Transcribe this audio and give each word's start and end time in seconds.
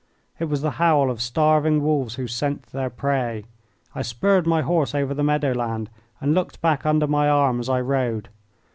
It 0.39 0.45
was 0.45 0.63
the 0.63 0.71
howl 0.81 1.11
of 1.11 1.21
starving 1.21 1.83
wolves 1.83 2.15
who 2.15 2.25
scent 2.25 2.63
their 2.71 2.89
prey. 2.89 3.45
I 3.93 4.01
spurred 4.01 4.47
my 4.47 4.63
horse 4.63 4.95
over 4.95 5.13
the 5.13 5.21
meadow 5.23 5.51
land 5.53 5.91
and 6.19 6.33
looked 6.33 6.59
back 6.59 6.87
under 6.87 7.05
my 7.05 7.29
arm 7.29 7.59
as 7.59 7.69
I 7.69 7.81
rode. 7.81 8.29